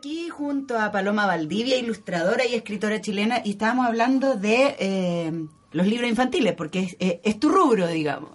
Aquí 0.00 0.30
junto 0.30 0.78
a 0.78 0.90
Paloma 0.90 1.26
Valdivia, 1.26 1.76
ilustradora 1.76 2.46
y 2.46 2.54
escritora 2.54 3.02
chilena, 3.02 3.42
y 3.44 3.50
estábamos 3.50 3.86
hablando 3.86 4.34
de 4.34 4.74
eh, 4.78 5.44
los 5.72 5.86
libros 5.86 6.08
infantiles, 6.08 6.54
porque 6.54 6.78
es, 6.80 6.96
eh, 7.00 7.20
es 7.22 7.38
tu 7.38 7.50
rubro, 7.50 7.86
digamos. 7.86 8.30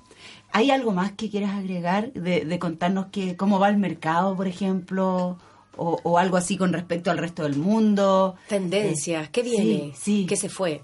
¿Hay 0.51 0.69
algo 0.69 0.91
más 0.91 1.13
que 1.13 1.27
quieras 1.27 1.55
agregar 1.55 2.13
de, 2.13 2.45
de 2.45 2.59
contarnos 2.59 3.07
que, 3.07 3.35
cómo 3.35 3.57
va 3.57 3.69
el 3.69 3.77
mercado, 3.77 4.35
por 4.35 4.47
ejemplo, 4.47 5.39
o, 5.75 5.99
o 6.03 6.19
algo 6.19 6.37
así 6.37 6.55
con 6.55 6.71
respecto 6.71 7.09
al 7.09 7.17
resto 7.17 7.41
del 7.41 7.55
mundo? 7.55 8.35
Tendencias, 8.47 9.29
¿qué 9.29 9.41
viene? 9.41 9.91
Sí, 9.95 10.21
sí. 10.21 10.25
¿Qué 10.27 10.35
se 10.35 10.49
fue? 10.49 10.83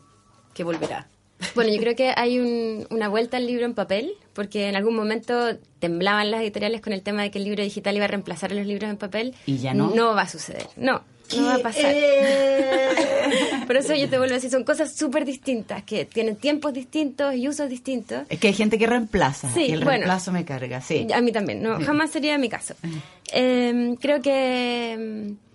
¿Qué 0.56 0.64
volverá? 0.64 1.11
Bueno, 1.56 1.72
yo 1.74 1.80
creo 1.80 1.96
que 1.96 2.14
hay 2.16 2.40
un- 2.40 2.86
una 2.90 3.10
vuelta 3.10 3.38
al 3.38 3.48
libro 3.48 3.66
en 3.66 3.74
papel, 3.74 4.14
porque 4.34 4.68
en 4.70 4.76
algún 4.76 4.96
momento 4.96 5.58
temblaban 5.80 6.32
las 6.32 6.42
editoriales 6.42 6.82
con 6.82 6.94
el 6.94 7.02
tema 7.02 7.24
de 7.24 7.32
que 7.32 7.38
el 7.40 7.46
libro 7.46 7.64
digital 7.64 7.96
iba 7.96 8.06
a 8.06 8.08
reemplazar 8.08 8.52
a 8.52 8.56
los 8.56 8.66
libros 8.66 8.90
en 8.90 8.98
papel. 8.98 9.34
¿Y 9.46 9.58
ya 9.58 9.74
no? 9.74 9.90
No 9.96 10.16
va 10.16 10.22
a 10.24 10.30
suceder. 10.30 10.68
No, 10.78 11.04
no 11.36 11.46
va 11.46 11.56
a 11.56 11.60
pasar. 11.60 11.92
Eh, 11.94 12.88
Por 13.68 13.76
eso 13.78 13.94
yo 13.96 14.10
te 14.10 14.18
vuelvo 14.18 14.34
a 14.34 14.36
decir, 14.38 14.50
son 14.52 14.64
cosas 14.64 14.96
súper 14.96 15.26
distintas, 15.26 15.84
que 15.84 16.06
tienen 16.06 16.36
tiempos 16.36 16.74
distintos 16.74 17.36
y 17.36 17.48
usos 17.48 17.70
distintos. 17.70 18.24
Es 18.30 18.40
que 18.40 18.48
hay 18.50 18.54
gente 18.54 18.78
que 18.78 18.86
reemplaza, 18.88 19.50
Sí, 19.54 19.62
y 19.62 19.72
el 19.72 19.80
bueno. 19.84 19.90
reemplazo 19.92 20.32
me 20.32 20.46
carga, 20.46 20.82
sí. 20.82 21.08
A 21.14 21.22
mí 21.22 21.32
también, 21.32 21.62
no, 21.64 21.80
jamás 21.82 22.12
sería 22.12 22.38
mi 22.38 22.50
caso. 22.50 22.76
Eh, 23.34 23.96
creo 24.02 24.22
que 24.22 24.98
mm, 25.32 25.51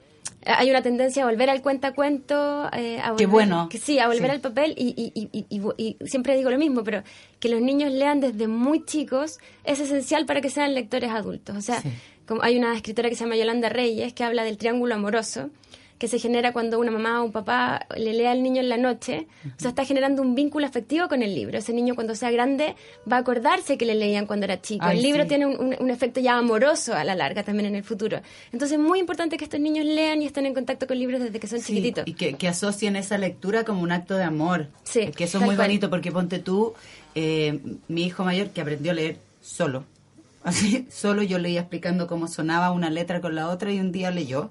hay 0.46 0.70
una 0.70 0.82
tendencia 0.82 1.22
a 1.22 1.26
volver 1.26 1.50
al 1.50 1.62
cuentacuento. 1.62 2.68
Eh, 2.72 2.98
a 3.02 3.14
Qué 3.16 3.26
bueno. 3.26 3.68
Que 3.68 3.78
sí, 3.78 3.98
a 3.98 4.06
volver 4.06 4.26
Sí. 4.26 4.30
al 4.36 4.40
papel 4.40 4.74
y, 4.76 4.88
y- 4.96 5.12
y- 5.14 5.28
y- 5.32 5.46
y- 5.76 5.96
y 6.00 6.08
siempre 6.08 6.36
digo 6.36 6.50
lo 6.50 6.58
mismo, 6.58 6.82
pero 6.84 7.02
que 7.40 7.48
los 7.48 7.60
niños 7.60 7.90
lean 7.92 8.20
desde 8.20 8.46
muy 8.48 8.84
chicos 8.84 9.38
es 9.64 9.80
esencial 9.80 10.26
para 10.26 10.40
que 10.40 10.50
sean 10.50 10.74
lectores 10.74 11.10
adultos. 11.10 11.56
O 11.56 11.60
sea, 11.60 11.80
Sí. 11.82 11.90
como 12.26 12.42
hay 12.42 12.56
una 12.58 12.74
escritora 12.74 13.08
que 13.08 13.14
se 13.16 13.24
llama 13.24 13.36
Yolanda 13.36 13.68
Reyes 13.68 14.12
que 14.12 14.24
habla 14.24 14.44
del 14.44 14.56
triángulo 14.58 14.94
amoroso 14.94 15.50
que 15.98 16.08
se 16.08 16.18
genera 16.18 16.52
cuando 16.52 16.78
una 16.78 16.90
mamá 16.90 17.22
o 17.22 17.24
un 17.24 17.32
papá 17.32 17.86
le 17.96 18.12
lee 18.12 18.26
al 18.26 18.42
niño 18.42 18.60
en 18.60 18.68
la 18.68 18.76
noche, 18.76 19.26
o 19.46 19.60
sea, 19.60 19.70
está 19.70 19.84
generando 19.84 20.20
un 20.20 20.34
vínculo 20.34 20.66
afectivo 20.66 21.08
con 21.08 21.22
el 21.22 21.34
libro. 21.34 21.56
Ese 21.58 21.72
niño 21.72 21.94
cuando 21.94 22.14
sea 22.14 22.30
grande 22.30 22.74
va 23.10 23.16
a 23.16 23.20
acordarse 23.20 23.78
que 23.78 23.86
le 23.86 23.94
leían 23.94 24.26
cuando 24.26 24.44
era 24.44 24.60
chico. 24.60 24.84
Ay, 24.86 24.98
el 24.98 25.02
libro 25.02 25.22
sí. 25.22 25.28
tiene 25.30 25.46
un, 25.46 25.58
un- 25.58 25.76
un 25.78 25.90
efecto 25.90 26.20
ya 26.20 26.36
amoroso 26.36 26.94
a 26.94 27.02
la 27.04 27.14
larga 27.14 27.42
también 27.44 27.66
en 27.66 27.76
el 27.76 27.82
futuro. 27.84 28.20
Entonces 28.52 28.78
es 28.78 28.84
muy 28.84 28.98
importante 29.00 29.36
que 29.38 29.44
estos 29.44 29.58
niños 29.60 29.86
lean 29.86 30.20
y 30.20 30.26
estén 30.26 30.44
en 30.46 30.52
contacto 30.54 30.86
con 30.86 30.98
libros 30.98 31.20
desde 31.20 31.40
que 31.40 31.46
son 31.46 31.60
Sí, 31.60 31.68
chiquititos. 31.74 32.04
y 32.06 32.12
que, 32.14 32.34
que 32.34 32.48
asocien 32.48 32.96
esa 32.96 33.16
lectura 33.16 33.64
como 33.64 33.80
un 33.82 33.92
acto 33.92 34.16
de 34.16 34.24
amor. 34.24 34.68
Sí, 34.84 35.00
Es 35.00 35.16
que 35.16 35.24
eso 35.24 35.38
es 35.38 35.44
muy 35.44 35.56
cual. 35.56 35.68
bonito 35.68 35.88
porque 35.88 36.12
ponte 36.12 36.38
tú, 36.38 36.74
eh, 37.14 37.58
mi 37.88 38.04
hijo 38.04 38.22
mayor 38.24 38.50
que 38.50 38.60
aprendió 38.60 38.92
a 38.92 38.94
leer 38.94 39.16
solo. 39.40 39.84
Así, 40.44 40.86
solo 40.90 41.22
yo 41.22 41.38
leía 41.38 41.60
explicando 41.60 42.06
cómo 42.06 42.28
sonaba 42.28 42.70
una 42.70 42.90
letra 42.90 43.20
con 43.20 43.34
la 43.34 43.48
otra 43.48 43.72
y 43.72 43.80
un 43.80 43.90
día 43.92 44.10
leyó. 44.10 44.50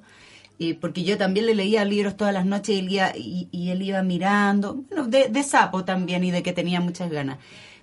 Y 0.58 0.76
porque 0.76 1.04
yo 1.04 1.18
también 1.18 1.46
le 1.46 1.56
leía 1.56 1.84
libros 1.84 2.16
todas 2.16 2.34
las 2.34 2.46
noches 2.46 2.76
y 2.76 2.80
él 2.80 2.92
iba, 2.92 3.12
y, 3.16 3.70
él 3.70 3.82
iba 3.82 4.02
mirando, 4.04 4.76
bueno, 4.90 5.08
de, 5.08 5.44
sapo 5.44 5.84
también 5.84 6.24
y 6.24 6.32
de 6.32 6.44
que 6.44 6.54
tenía 6.54 6.80
muchas 6.80 7.10
ganas. 7.10 7.40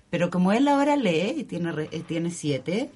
Pero 0.09 0.29
como 0.29 0.51
él 0.53 0.67
ahora 0.67 0.95
lee, 0.95 1.35
y 1.37 1.43
tiene, 1.43 1.71
eh, 1.91 2.03
tiene 2.07 2.31
siete, 2.31 2.89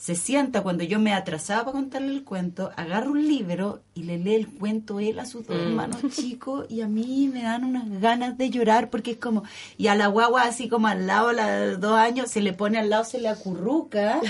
se 0.00 0.14
sienta 0.14 0.62
cuando 0.62 0.82
yo 0.82 0.98
me 0.98 1.12
atrasaba 1.12 1.66
para 1.66 1.72
contarle 1.72 2.08
el 2.08 2.24
cuento, 2.24 2.70
agarra 2.74 3.10
un 3.10 3.28
libro 3.28 3.82
y 3.94 4.04
le 4.04 4.16
lee 4.16 4.34
el 4.34 4.48
cuento 4.48 4.98
él 4.98 5.18
a 5.18 5.26
sus 5.26 5.46
dos 5.46 5.58
hermanos 5.58 6.00
chicos 6.16 6.64
y 6.70 6.80
a 6.80 6.88
mí 6.88 7.28
me 7.30 7.42
dan 7.42 7.64
unas 7.64 8.00
ganas 8.00 8.38
de 8.38 8.48
llorar 8.48 8.88
porque 8.88 9.10
es 9.10 9.16
como, 9.18 9.42
y 9.76 9.88
a 9.88 9.94
la 9.94 10.06
guagua 10.06 10.44
así 10.44 10.70
como 10.70 10.86
al 10.86 11.06
lado, 11.06 11.32
la 11.32 11.50
de 11.50 11.76
dos 11.76 11.98
años, 11.98 12.30
se 12.30 12.40
le 12.40 12.54
pone 12.54 12.78
al 12.78 12.88
lado, 12.88 13.04
se 13.04 13.20
le 13.20 13.28
acurruca, 13.28 14.22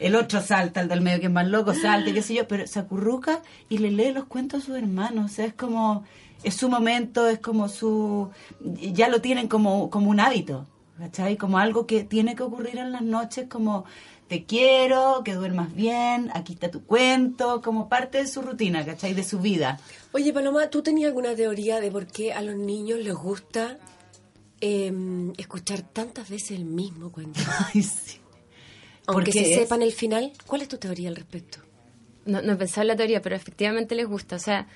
el 0.00 0.16
otro 0.16 0.40
salta, 0.40 0.80
el 0.80 0.88
del 0.88 1.00
medio 1.00 1.20
que 1.20 1.26
es 1.26 1.32
más 1.32 1.46
loco, 1.46 1.74
salta, 1.74 2.12
qué 2.12 2.20
sé 2.20 2.34
yo, 2.34 2.48
pero 2.48 2.66
se 2.66 2.80
acurruca 2.80 3.40
y 3.68 3.78
le 3.78 3.92
lee 3.92 4.10
los 4.10 4.24
cuentos 4.24 4.64
a 4.64 4.66
sus 4.66 4.76
hermanos, 4.76 5.30
o 5.30 5.32
sea, 5.32 5.46
es 5.46 5.54
como, 5.54 6.02
es 6.42 6.54
su 6.54 6.68
momento, 6.68 7.28
es 7.28 7.38
como 7.38 7.68
su, 7.68 8.30
ya 8.60 9.08
lo 9.08 9.20
tienen 9.20 9.46
como, 9.46 9.90
como 9.90 10.10
un 10.10 10.18
hábito. 10.18 10.66
¿Cachai? 10.98 11.36
Como 11.36 11.58
algo 11.58 11.86
que 11.86 12.04
tiene 12.04 12.36
que 12.36 12.42
ocurrir 12.44 12.78
en 12.78 12.92
las 12.92 13.02
noches, 13.02 13.46
como 13.48 13.84
te 14.28 14.44
quiero, 14.44 15.22
que 15.24 15.34
duermas 15.34 15.74
bien, 15.74 16.30
aquí 16.34 16.52
está 16.54 16.70
tu 16.70 16.84
cuento, 16.84 17.60
como 17.62 17.88
parte 17.88 18.18
de 18.18 18.26
su 18.28 18.42
rutina, 18.42 18.84
¿cachai? 18.86 19.12
De 19.12 19.24
su 19.24 19.40
vida. 19.40 19.78
Oye, 20.12 20.32
Paloma, 20.32 20.70
¿tú 20.70 20.82
tenías 20.82 21.08
alguna 21.08 21.34
teoría 21.34 21.80
de 21.80 21.90
por 21.90 22.06
qué 22.06 22.32
a 22.32 22.40
los 22.42 22.54
niños 22.56 23.00
les 23.00 23.14
gusta 23.14 23.76
eh, 24.60 24.92
escuchar 25.36 25.82
tantas 25.82 26.28
veces 26.30 26.52
el 26.52 26.64
mismo 26.64 27.10
cuento? 27.12 27.40
Ay, 27.74 27.82
sí. 27.82 28.18
Aunque 29.06 29.24
Porque 29.26 29.32
se 29.32 29.52
es- 29.52 29.58
sepan 29.60 29.82
el 29.82 29.92
final, 29.92 30.32
¿cuál 30.46 30.62
es 30.62 30.68
tu 30.68 30.78
teoría 30.78 31.08
al 31.08 31.16
respecto? 31.16 31.58
No, 32.24 32.40
no 32.40 32.52
he 32.52 32.56
pensado 32.56 32.82
en 32.82 32.88
la 32.88 32.96
teoría, 32.96 33.20
pero 33.20 33.36
efectivamente 33.36 33.94
les 33.94 34.06
gusta. 34.06 34.36
O 34.36 34.38
sea, 34.38 34.66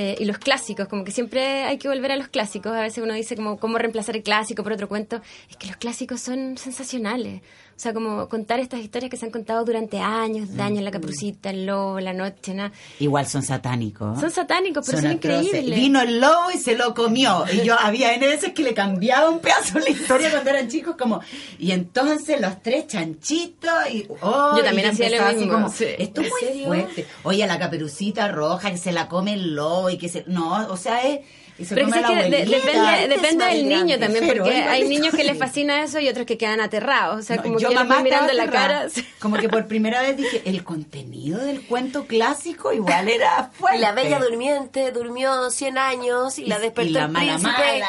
eh, 0.00 0.14
y 0.20 0.26
los 0.26 0.38
clásicos, 0.38 0.86
como 0.86 1.02
que 1.02 1.10
siempre 1.10 1.64
hay 1.64 1.76
que 1.76 1.88
volver 1.88 2.12
a 2.12 2.16
los 2.16 2.28
clásicos. 2.28 2.70
A 2.70 2.82
veces 2.82 3.02
uno 3.02 3.14
dice 3.14 3.34
como 3.34 3.58
cómo 3.58 3.78
reemplazar 3.78 4.14
el 4.14 4.22
clásico 4.22 4.62
por 4.62 4.72
otro 4.72 4.88
cuento. 4.88 5.20
Es 5.50 5.56
que 5.56 5.66
los 5.66 5.76
clásicos 5.76 6.20
son 6.20 6.56
sensacionales. 6.56 7.42
O 7.78 7.80
sea, 7.80 7.94
como 7.94 8.28
contar 8.28 8.58
estas 8.58 8.80
historias 8.80 9.08
que 9.08 9.16
se 9.16 9.26
han 9.26 9.30
contado 9.30 9.64
durante 9.64 10.00
años, 10.00 10.52
de 10.52 10.60
años, 10.60 10.82
la 10.82 10.90
capucita, 10.90 11.50
el 11.50 11.64
lobo, 11.64 12.00
la 12.00 12.12
noche, 12.12 12.52
nada. 12.52 12.72
Igual 12.98 13.28
son 13.28 13.44
satánicos. 13.44 14.18
Son 14.18 14.32
satánicos, 14.32 14.84
pero 14.84 15.00
son, 15.00 15.12
increíbles. 15.12 15.76
Vino 15.76 16.00
el 16.00 16.20
lobo 16.20 16.50
y 16.52 16.58
se 16.58 16.76
lo 16.76 16.92
comió. 16.92 17.44
Y 17.52 17.62
yo 17.62 17.76
había 17.78 18.14
en 18.14 18.20
veces 18.20 18.52
que 18.52 18.64
le 18.64 18.74
cambiaba 18.74 19.30
un 19.30 19.38
pedazo 19.38 19.78
la 19.78 19.90
historia 19.90 20.28
cuando 20.28 20.50
eran 20.50 20.68
chicos, 20.68 20.96
como, 20.98 21.20
y 21.60 21.70
entonces 21.70 22.40
los 22.40 22.60
tres 22.62 22.88
chanchitos 22.88 23.72
y 23.92 24.08
oh, 24.22 24.56
Yo 24.56 24.64
también 24.64 24.88
y 24.88 24.90
hacía 24.90 25.08
lo 25.10 25.14
empezaba 25.14 25.30
así 25.30 25.38
mismo, 25.38 25.52
como, 25.52 25.70
sí. 25.70 25.84
Esto 25.98 26.20
es 26.20 26.26
¿En 26.26 26.32
muy 26.32 26.40
serio? 26.40 26.66
fuerte. 26.66 27.06
Oye, 27.22 27.46
la 27.46 27.60
caperucita 27.60 28.26
roja 28.26 28.72
que 28.72 28.78
se 28.78 28.90
la 28.90 29.06
come 29.06 29.34
el 29.34 29.54
lobo 29.54 29.87
y 29.90 29.98
que 29.98 30.08
se. 30.08 30.24
No, 30.26 30.66
o 30.68 30.76
sea, 30.76 31.02
es. 31.06 31.20
y 31.58 31.64
se 31.64 31.74
Pero 31.74 31.88
come 31.88 31.96
es 32.00 32.02
la 32.02 32.08
que 32.08 32.14
de- 32.30 32.46
depende, 32.46 33.08
depende 33.08 33.44
del 33.46 33.68
niño 33.68 33.96
grande, 33.96 33.98
también, 33.98 34.26
porque 34.28 34.50
hay 34.54 34.88
niños 34.88 35.14
que 35.14 35.24
les 35.24 35.36
fascina 35.44 35.82
eso 35.82 35.98
y 36.00 36.08
otros 36.08 36.24
que 36.26 36.38
quedan 36.38 36.60
aterrados. 36.60 37.18
O 37.18 37.22
sea, 37.22 37.36
No, 37.36 37.42
como 37.42 37.58
yo 37.58 37.68
que 37.70 37.74
mamá 37.74 38.00
mirando 38.02 38.32
la 38.32 38.48
cara. 38.48 38.86
Como 39.18 39.36
que 39.36 39.48
por 39.48 39.66
primera 39.66 40.00
vez 40.00 40.16
dije, 40.16 40.42
el 40.44 40.62
contenido 40.62 41.38
del 41.40 41.62
cuento 41.66 42.06
clásico 42.06 42.72
igual 42.72 43.08
era 43.08 43.50
fuerte. 43.52 43.78
Y 43.78 43.80
la 43.80 43.90
bella 43.92 44.20
durmiente 44.20 44.92
durmió 44.92 45.50
100 45.50 45.76
años 45.76 46.38
y 46.38 46.44
la 46.46 46.60
despertó 46.60 46.90
y 46.90 46.92
la 46.92 47.04
el 47.06 47.10
mala 47.10 47.32
príncipe 47.34 47.50
mala. 47.80 47.88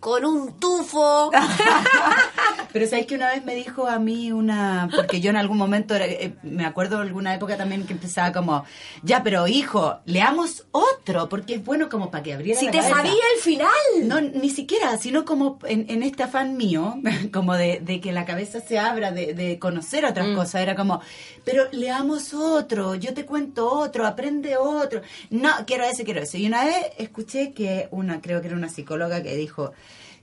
con 0.00 0.24
un 0.24 0.58
tufo. 0.58 1.30
Pero 2.72 2.86
sabes 2.86 3.06
que 3.06 3.14
una 3.16 3.28
vez 3.30 3.44
me 3.44 3.54
dijo 3.54 3.86
a 3.88 3.98
mí 3.98 4.30
una, 4.32 4.88
porque 4.94 5.20
yo 5.20 5.30
en 5.30 5.36
algún 5.36 5.58
momento, 5.58 5.94
era- 5.94 6.06
eh, 6.06 6.34
me 6.42 6.64
acuerdo 6.64 6.96
de 6.96 7.02
alguna 7.02 7.34
época 7.34 7.56
también 7.56 7.84
que 7.86 7.92
empezaba 7.92 8.32
como, 8.32 8.64
ya, 9.02 9.22
pero 9.22 9.48
hijo, 9.48 9.98
leamos 10.06 10.64
otro, 10.70 11.28
porque 11.30 11.54
es 11.54 11.64
bueno 11.64 11.88
como 11.88 12.10
para 12.10 12.22
que 12.22 12.34
abriera 12.34 12.60
si 12.60 12.66
la 12.66 12.72
te 12.72 12.78
cabeza". 12.78 12.96
sabía 12.96 13.22
el 13.36 13.40
final. 13.42 13.70
No, 14.02 14.20
ni 14.20 14.50
siquiera, 14.50 14.98
sino 14.98 15.24
como 15.24 15.58
en, 15.66 15.86
en 15.88 16.02
este 16.02 16.24
afán 16.24 16.58
mío, 16.58 16.96
como 17.32 17.56
de, 17.56 17.80
de 17.80 18.02
que 18.02 18.12
la 18.12 18.26
cabeza 18.26 18.60
se 18.60 18.78
abra, 18.78 19.12
de, 19.12 19.32
de 19.32 19.58
conocer 19.58 20.04
otras 20.04 20.28
cosas. 20.36 20.60
Era 20.60 20.76
como, 20.76 21.00
pero 21.44 21.64
leamos 21.72 22.34
otro, 22.34 22.94
yo 22.96 23.14
te 23.14 23.24
cuento 23.24 23.70
otro, 23.72 24.06
aprende 24.06 24.58
otro. 24.58 25.00
No, 25.30 25.50
quiero 25.66 25.84
ese, 25.84 26.04
quiero 26.04 26.20
ese. 26.20 26.38
Y 26.38 26.46
una 26.46 26.66
vez 26.66 26.76
escuché 26.98 27.52
que 27.52 27.88
una, 27.92 28.20
creo 28.20 28.42
que 28.42 28.48
era 28.48 28.56
una 28.56 28.68
psicóloga 28.68 29.22
que 29.22 29.36
dijo, 29.36 29.72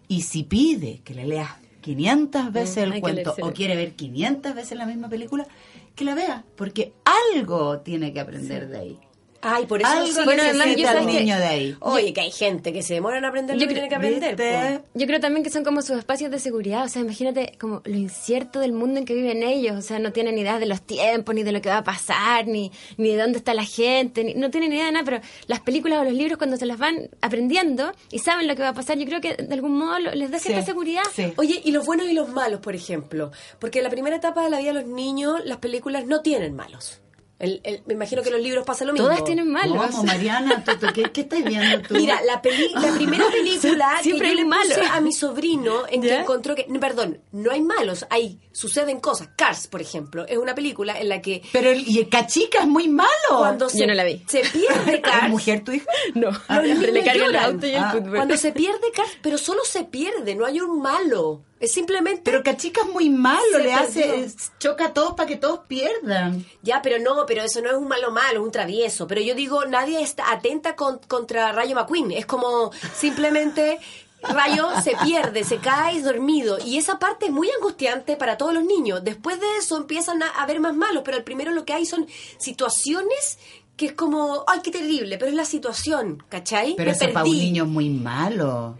y 0.07 0.21
si 0.21 0.43
pide 0.43 1.01
que 1.03 1.15
le 1.15 1.25
leas 1.25 1.49
500 1.81 2.51
veces 2.51 2.77
Mm, 2.85 2.91
hay 2.91 2.95
el 2.97 3.01
cuento 3.01 3.35
o 3.41 3.53
quiere 3.53 3.75
ver 3.77 3.93
500 3.93 4.53
veces 4.53 4.77
la 4.77 4.85
misma 4.85 5.07
película, 5.07 5.47
que 5.95 6.03
la 6.03 6.15
vea, 6.15 6.43
porque 6.55 6.93
algo 7.33 7.79
tiene 7.79 8.11
que 8.13 8.19
aprender 8.19 8.67
de 8.67 8.77
ahí. 8.77 8.99
Ay, 9.41 9.65
por 9.65 9.81
eso 9.81 9.89
Algo 9.89 10.07
sí 10.07 10.21
Bueno, 10.25 10.43
además, 10.43 10.67
yo 10.75 10.75
que- 10.75 11.05
niño 11.05 11.37
de 11.37 11.45
ahí. 11.45 11.75
Oye, 11.79 12.11
que 12.13 12.21
hay 12.21 12.31
gente 12.31 12.73
que 12.73 12.81
se 12.81 12.95
demora 12.95 13.17
en 13.17 13.25
aprender 13.25 13.55
lo 13.55 13.67
que 13.67 13.73
tiene 13.73 13.87
que 13.89 13.95
aprender. 13.95 14.81
Yo 14.93 15.05
creo 15.07 15.19
también 15.19 15.43
que 15.43 15.49
son 15.49 15.63
como 15.63 15.81
sus 15.81 15.97
espacios 15.97 16.31
de 16.31 16.39
seguridad, 16.39 16.83
o 16.83 16.89
sea, 16.89 17.01
imagínate 17.01 17.53
como 17.59 17.81
lo 17.85 17.95
incierto 17.95 18.59
del 18.59 18.73
mundo 18.73 18.99
en 18.99 19.05
que 19.05 19.13
viven 19.13 19.43
ellos, 19.43 19.75
o 19.77 19.81
sea, 19.81 19.99
no 19.99 20.11
tienen 20.11 20.37
idea 20.37 20.59
de 20.59 20.65
los 20.65 20.81
tiempos, 20.81 21.35
ni 21.35 21.43
de 21.43 21.51
lo 21.51 21.61
que 21.61 21.69
va 21.69 21.77
a 21.77 21.83
pasar, 21.83 22.47
ni, 22.47 22.71
ni 22.97 23.09
de 23.09 23.17
dónde 23.21 23.37
está 23.37 23.53
la 23.53 23.63
gente, 23.63 24.23
ni- 24.23 24.33
no 24.33 24.49
tienen 24.49 24.73
idea 24.73 24.85
de 24.87 24.91
nada, 24.91 25.05
pero 25.05 25.21
las 25.47 25.59
películas 25.61 25.99
o 25.99 26.03
los 26.03 26.13
libros 26.13 26.37
cuando 26.37 26.57
se 26.57 26.65
las 26.65 26.77
van 26.79 27.09
aprendiendo 27.21 27.91
y 28.11 28.19
saben 28.19 28.47
lo 28.47 28.55
que 28.55 28.63
va 28.63 28.69
a 28.69 28.73
pasar, 28.73 28.97
yo 28.97 29.05
creo 29.05 29.21
que 29.21 29.35
de 29.35 29.53
algún 29.53 29.77
modo 29.77 29.99
lo- 29.99 30.15
les 30.15 30.31
da 30.31 30.39
cierta 30.39 30.61
Sí, 30.61 30.65
seguridad. 30.67 31.03
sí. 31.13 31.33
Oye, 31.37 31.61
y 31.63 31.71
los 31.71 31.85
buenos 31.85 32.07
y 32.07 32.13
los 32.13 32.29
malos, 32.29 32.59
por 32.59 32.75
ejemplo. 32.75 33.31
Porque 33.59 33.79
en 33.79 33.83
la 33.83 33.89
primera 33.89 34.15
etapa 34.15 34.43
de 34.43 34.49
la 34.49 34.59
vida 34.59 34.73
de 34.73 34.81
los 34.81 34.87
niños, 34.89 35.41
las 35.45 35.57
películas 35.57 36.05
no 36.05 36.21
tienen 36.21 36.55
malos. 36.55 37.01
El- 37.39 37.61
el- 37.63 37.83
me 37.85 37.93
imagino 37.93 38.23
que 38.23 38.31
los 38.31 38.41
libros 38.41 38.65
pasan 38.65 38.87
lo 38.87 38.93
mismo. 38.93 39.07
Todas 39.07 39.23
tienen 39.23 39.51
malos. 39.51 39.77
¿Cómo, 39.91 40.03
Mariana? 40.03 40.63
¿Tú, 40.63 40.71
tú, 40.79 40.87
qué, 40.93 41.03
qué 41.03 41.21
estás 41.21 41.43
viendo 41.43 41.81
tú? 41.87 41.93
Mira, 41.93 42.19
la, 42.23 42.41
peli- 42.41 42.71
la 42.73 42.91
primera 42.95 43.25
película 43.31 43.93
que 43.97 44.03
Siempre 44.03 44.27
yo 44.29 44.31
hay 44.31 44.35
le 44.37 44.45
malo. 44.45 44.69
puse 44.75 44.87
a 44.91 44.99
mi 45.01 45.11
sobrino 45.13 45.83
en 45.87 46.01
que 46.01 46.07
¿Ya? 46.07 46.21
encontró 46.21 46.55
que, 46.55 46.65
no, 46.67 46.79
perdón, 46.79 47.19
no 47.31 47.51
hay 47.51 47.61
malos, 47.61 48.07
hay 48.09 48.39
suceden 48.51 48.99
cosas. 48.99 49.29
Cars, 49.35 49.67
por 49.67 49.81
ejemplo, 49.81 50.25
es 50.27 50.37
una 50.39 50.55
película 50.55 50.99
en 50.99 51.09
la 51.09 51.21
que 51.21 51.43
Pero 51.51 51.69
el, 51.69 51.87
y 51.87 51.99
el 51.99 52.09
cachica 52.09 52.61
es 52.61 52.67
muy 52.67 52.87
malo. 52.87 53.07
cuando 53.37 53.67
Yo 53.67 53.77
se, 53.77 53.85
no 53.85 53.93
la 53.93 54.03
vi. 54.03 54.23
se 54.27 54.39
pierde 54.39 54.95
¿Es 54.95 55.01
Cars, 55.01 55.29
mujer 55.29 55.63
tu 55.63 55.71
hija? 55.73 55.85
No, 56.15 56.29
Ah, 56.47 56.59
le 56.61 56.71
el 56.71 57.35
auto 57.35 57.67
y 57.67 57.69
el 57.71 57.75
Ah, 57.83 57.91
fútbol. 57.91 58.15
cuando 58.15 58.35
se 58.35 58.51
pierde 58.51 58.91
Cars, 58.95 59.11
pero 59.21 59.37
solo 59.37 59.61
se 59.63 59.83
pierde, 59.83 60.33
no 60.33 60.43
hay 60.45 60.59
un 60.59 60.81
malo. 60.81 61.43
Es 61.59 61.71
simplemente 61.71 62.21
Pero 62.23 62.43
cachica 62.43 62.81
es 62.81 62.87
muy 62.93 63.09
malo, 63.09 63.57
le 63.59 63.73
hace, 63.73 64.01
perdió. 64.01 64.25
es- 64.25 64.51
choca 64.59 64.85
a 64.85 64.93
todos 64.93 65.13
para 65.15 65.27
que 65.27 65.37
todos 65.37 65.61
pierdan. 65.67 66.45
Ya, 66.61 66.83
pero 66.83 66.99
no, 66.99 67.25
pero 67.27 67.43
eso 67.43 67.61
no 67.61 67.69
es 67.69 67.75
un 67.75 67.87
malo 67.87 68.11
malo, 68.11 68.39
es 68.39 68.45
un 68.45 68.51
travieso. 68.51 69.05
Pero 69.07 69.21
yo 69.21 69.35
digo, 69.35 69.65
nadie 69.65 70.01
está 70.01 70.31
atenta 70.31 70.75
con- 70.75 70.99
contra 71.07 71.51
Rayo 71.51 71.75
McQueen. 71.75 72.11
Es 72.11 72.25
como 72.25 72.71
simplemente 72.95 73.79
Rayo 74.21 74.69
se 74.83 74.95
pierde, 75.03 75.43
se 75.43 75.57
cae 75.57 76.01
dormido. 76.01 76.57
Y 76.65 76.77
esa 76.77 76.97
parte 76.97 77.27
es 77.27 77.31
muy 77.31 77.49
angustiante 77.51 78.15
para 78.15 78.37
todos 78.37 78.53
los 78.53 78.63
niños. 78.63 79.03
Después 79.03 79.39
de 79.39 79.57
eso 79.57 79.77
empiezan 79.77 80.21
a, 80.23 80.45
ver 80.45 80.59
más 80.59 80.75
malos, 80.75 81.03
pero 81.05 81.17
al 81.17 81.23
primero 81.23 81.51
lo 81.51 81.65
que 81.65 81.73
hay 81.73 81.85
son 81.85 82.07
situaciones 82.39 83.37
que 83.75 83.87
es 83.87 83.93
como, 83.93 84.43
ay, 84.47 84.61
qué 84.63 84.71
terrible, 84.71 85.19
pero 85.19 85.29
es 85.29 85.35
la 85.35 85.45
situación, 85.45 86.23
¿cachai? 86.29 86.73
Pero 86.75 86.89
Me 86.89 86.97
eso 86.97 87.13
para 87.13 87.25
un 87.25 87.37
niño 87.37 87.63
es 87.65 87.69
muy 87.69 87.89
malo. 87.89 88.79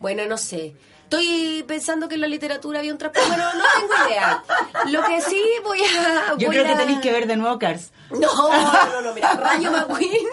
Bueno, 0.00 0.26
no 0.26 0.36
sé. 0.36 0.74
Estoy 1.12 1.62
pensando 1.64 2.08
que 2.08 2.14
en 2.14 2.22
la 2.22 2.26
literatura 2.26 2.78
había 2.78 2.90
un 2.90 2.96
trasfondo. 2.96 3.28
Bueno, 3.28 3.44
no 3.52 3.64
tengo 3.78 4.08
idea. 4.08 4.42
Lo 4.90 5.04
que 5.04 5.20
sí 5.20 5.38
voy 5.62 5.80
a. 5.80 6.36
Yo 6.38 6.46
voy 6.46 6.56
creo 6.56 6.64
que 6.64 6.74
tenéis 6.74 7.00
que 7.00 7.12
ver 7.12 7.26
de 7.26 7.36
nuevo 7.36 7.58
Cars. 7.58 7.92
No, 8.12 8.18
no, 8.20 9.02
no, 9.02 9.12
mira, 9.12 9.32
Rayo 9.34 9.70
McQueen. 9.70 10.26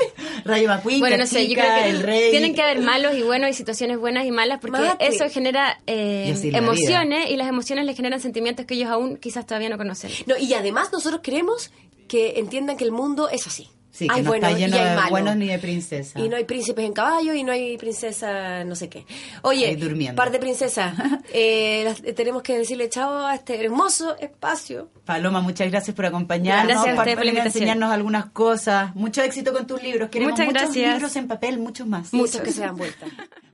Rayo 0.46 0.70
McQueen, 0.70 1.00
Bueno, 1.02 1.18
no 1.18 1.28
sé, 1.28 1.50
yo 1.50 1.56
creo 1.56 1.84
que 1.84 1.90
el 1.90 2.02
rey. 2.02 2.32
tienen 2.32 2.56
que 2.56 2.62
haber 2.62 2.80
malos 2.80 3.14
y 3.14 3.24
buenos 3.24 3.50
y 3.50 3.54
situaciones 3.54 3.98
buenas 3.98 4.26
y 4.26 4.32
malas 4.32 4.60
porque 4.62 4.80
Mate. 4.80 5.06
eso 5.08 5.30
genera 5.30 5.80
eh, 5.86 6.34
Y 6.44 6.56
emociones 6.56 7.30
y 7.30 7.36
las 7.36 7.50
emociones 7.50 7.86
le 7.86 7.94
generan 7.94 8.22
sentimientos 8.22 8.66
que 8.66 8.76
ellos 8.76 8.90
aún 8.90 9.18
quizás 9.18 9.46
todavía 9.46 9.68
no 9.68 9.78
conocen. 9.78 10.12
No, 10.28 10.38
y 10.38 10.54
además 10.54 10.94
nosotros 10.94 11.20
queremos 11.22 11.72
que 12.08 12.40
entiendan 12.40 12.78
que 12.78 12.86
el 12.86 12.94
mundo 12.94 13.28
es 13.28 13.46
así. 13.48 13.70
Sí, 13.92 14.08
que 14.08 14.22
no 14.22 14.30
bueno 14.30 14.48
está 14.48 14.58
lleno 14.60 14.78
de 14.78 14.96
malo. 14.96 15.10
buenos 15.10 15.36
ni 15.36 15.48
de 15.48 15.60
princesa. 15.60 16.20
Y 16.20 16.30
no 16.30 16.36
hay 16.38 16.44
príncipes 16.46 16.86
en 16.86 16.94
caballo 16.94 17.34
y 17.34 17.44
no 17.44 17.52
hay 17.52 17.78
princesa 17.78 18.64
no 18.64 18.76
sé 18.76 18.88
qué. 18.88 19.06
Oye, 19.42 19.78
par 20.16 20.32
de 20.32 20.40
princesas, 20.40 20.94
eh, 21.34 21.82
las- 21.86 22.02
tenemos 22.16 22.44
que 22.44 22.58
decirle 22.58 22.88
chao 22.90 23.26
a 23.26 23.36
este 23.36 23.64
hermoso 23.66 24.16
espacio. 24.20 24.90
Paloma, 25.06 25.42
muchas 25.42 25.70
gracias 25.72 25.96
por 25.96 26.06
acompañarnos, 26.06 26.68
Gracias 26.68 26.94
a 27.00 27.04
por, 27.16 27.26
enseñarnos 27.26 27.92
algunas 27.92 28.26
cosas. 28.28 28.96
Mucho 28.96 29.22
éxito 29.24 29.54
con 29.54 29.66
tus 29.66 29.82
libros. 29.82 30.10
Queremos 30.10 30.34
Muchas 30.34 30.46
muchos 30.46 30.64
gracias. 30.64 30.94
libros 30.94 31.16
en 31.16 31.28
papel, 31.28 31.60
muchos 31.60 31.88
más. 31.88 32.14
Muchos 32.14 32.42
que 32.42 32.52
se 32.52 32.62
dan 32.62 32.76
vuelta. 32.78 33.06